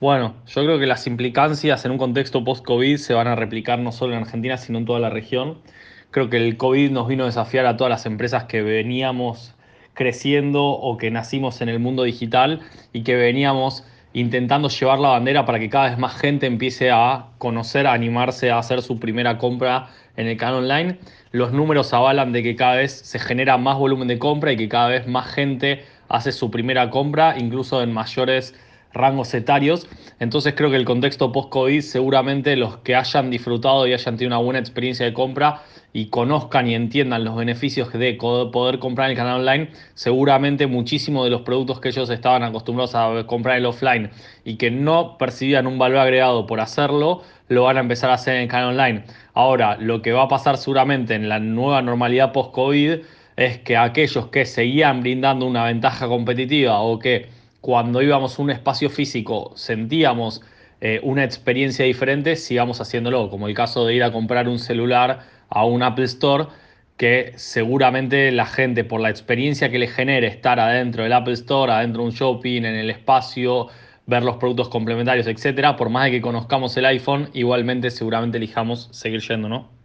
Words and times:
Bueno, 0.00 0.34
yo 0.46 0.64
creo 0.64 0.78
que 0.78 0.86
las 0.86 1.06
implicancias 1.06 1.84
en 1.84 1.90
un 1.90 1.98
contexto 1.98 2.42
post-COVID 2.42 2.96
se 2.96 3.12
van 3.12 3.26
a 3.26 3.34
replicar 3.36 3.78
no 3.80 3.92
solo 3.92 4.14
en 4.14 4.22
Argentina, 4.22 4.56
sino 4.56 4.78
en 4.78 4.86
toda 4.86 4.98
la 4.98 5.10
región. 5.10 5.58
Creo 6.10 6.30
que 6.30 6.38
el 6.38 6.56
COVID 6.56 6.90
nos 6.90 7.06
vino 7.06 7.24
a 7.24 7.26
desafiar 7.26 7.66
a 7.66 7.76
todas 7.76 7.90
las 7.90 8.06
empresas 8.06 8.44
que 8.44 8.62
veníamos 8.62 9.54
creciendo 9.92 10.64
o 10.64 10.96
que 10.96 11.10
nacimos 11.10 11.60
en 11.60 11.68
el 11.68 11.80
mundo 11.80 12.04
digital 12.04 12.60
y 12.94 13.02
que 13.02 13.14
veníamos 13.14 13.84
intentando 14.14 14.70
llevar 14.70 15.00
la 15.00 15.10
bandera 15.10 15.44
para 15.44 15.58
que 15.58 15.68
cada 15.68 15.90
vez 15.90 15.98
más 15.98 16.18
gente 16.18 16.46
empiece 16.46 16.90
a 16.90 17.26
conocer, 17.36 17.86
a 17.86 17.92
animarse 17.92 18.50
a 18.50 18.58
hacer 18.58 18.80
su 18.80 18.98
primera 18.98 19.36
compra 19.36 19.90
en 20.16 20.28
el 20.28 20.38
canal 20.38 20.64
online. 20.64 20.98
Los 21.30 21.52
números 21.52 21.92
avalan 21.92 22.32
de 22.32 22.42
que 22.42 22.56
cada 22.56 22.76
vez 22.76 22.92
se 22.92 23.18
genera 23.18 23.58
más 23.58 23.76
volumen 23.76 24.08
de 24.08 24.18
compra 24.18 24.50
y 24.52 24.56
que 24.56 24.70
cada 24.70 24.88
vez 24.88 25.06
más 25.06 25.30
gente 25.30 25.84
hace 26.08 26.32
su 26.32 26.50
primera 26.50 26.88
compra, 26.88 27.36
incluso 27.38 27.82
en 27.82 27.92
mayores 27.92 28.54
rangos 28.92 29.32
etarios. 29.34 29.88
Entonces 30.18 30.54
creo 30.56 30.70
que 30.70 30.76
el 30.76 30.84
contexto 30.84 31.32
post-COVID 31.32 31.80
seguramente 31.80 32.56
los 32.56 32.78
que 32.78 32.94
hayan 32.94 33.30
disfrutado 33.30 33.86
y 33.86 33.92
hayan 33.92 34.16
tenido 34.16 34.36
una 34.36 34.44
buena 34.44 34.58
experiencia 34.58 35.06
de 35.06 35.12
compra 35.12 35.62
y 35.92 36.06
conozcan 36.06 36.68
y 36.68 36.74
entiendan 36.74 37.24
los 37.24 37.36
beneficios 37.36 37.92
de 37.92 38.14
poder 38.14 38.78
comprar 38.78 39.06
en 39.06 39.12
el 39.12 39.16
canal 39.16 39.40
online, 39.40 39.70
seguramente 39.94 40.66
muchísimos 40.66 41.24
de 41.24 41.30
los 41.30 41.42
productos 41.42 41.80
que 41.80 41.88
ellos 41.88 42.08
estaban 42.10 42.42
acostumbrados 42.42 42.94
a 42.94 43.26
comprar 43.26 43.56
en 43.56 43.62
el 43.62 43.66
offline 43.66 44.10
y 44.44 44.56
que 44.56 44.70
no 44.70 45.18
percibían 45.18 45.66
un 45.66 45.78
valor 45.78 45.98
agregado 45.98 46.46
por 46.46 46.60
hacerlo, 46.60 47.22
lo 47.48 47.64
van 47.64 47.76
a 47.76 47.80
empezar 47.80 48.10
a 48.10 48.14
hacer 48.14 48.36
en 48.36 48.42
el 48.42 48.48
canal 48.48 48.68
online. 48.70 49.04
Ahora, 49.34 49.76
lo 49.78 50.02
que 50.02 50.12
va 50.12 50.22
a 50.22 50.28
pasar 50.28 50.56
seguramente 50.56 51.14
en 51.14 51.28
la 51.28 51.40
nueva 51.40 51.82
normalidad 51.82 52.32
post-COVID 52.32 53.00
es 53.36 53.58
que 53.58 53.76
aquellos 53.76 54.28
que 54.28 54.44
seguían 54.44 55.00
brindando 55.00 55.46
una 55.46 55.64
ventaja 55.64 56.06
competitiva 56.06 56.80
o 56.80 56.98
que 56.98 57.39
cuando 57.60 58.02
íbamos 58.02 58.38
a 58.38 58.42
un 58.42 58.50
espacio 58.50 58.90
físico 58.90 59.52
sentíamos 59.56 60.42
eh, 60.80 61.00
una 61.02 61.24
experiencia 61.24 61.84
diferente, 61.84 62.36
sigamos 62.36 62.80
haciéndolo, 62.80 63.28
como 63.30 63.48
el 63.48 63.54
caso 63.54 63.84
de 63.86 63.94
ir 63.94 64.02
a 64.02 64.12
comprar 64.12 64.48
un 64.48 64.58
celular 64.58 65.20
a 65.48 65.64
un 65.64 65.82
Apple 65.82 66.06
Store, 66.06 66.46
que 66.96 67.32
seguramente 67.36 68.30
la 68.32 68.46
gente 68.46 68.84
por 68.84 69.00
la 69.00 69.10
experiencia 69.10 69.70
que 69.70 69.78
le 69.78 69.88
genere 69.88 70.26
estar 70.26 70.60
adentro 70.60 71.02
del 71.02 71.12
Apple 71.12 71.34
Store, 71.34 71.72
adentro 71.72 72.02
de 72.02 72.08
un 72.08 72.14
shopping, 72.14 72.64
en 72.64 72.76
el 72.76 72.90
espacio, 72.90 73.68
ver 74.06 74.22
los 74.22 74.36
productos 74.36 74.68
complementarios, 74.68 75.26
etcétera, 75.26 75.76
por 75.76 75.90
más 75.90 76.06
de 76.06 76.12
que 76.12 76.20
conozcamos 76.20 76.76
el 76.76 76.86
iPhone, 76.86 77.30
igualmente 77.34 77.90
seguramente 77.90 78.38
elijamos 78.38 78.88
seguir 78.92 79.20
yendo, 79.20 79.48
¿no? 79.48 79.79